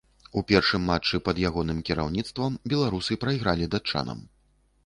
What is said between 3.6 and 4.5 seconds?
датчанам.